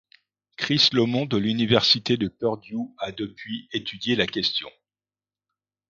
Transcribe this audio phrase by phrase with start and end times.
[0.57, 4.67] Chris Lomont de l'université de Purdue a depuis étudié la question.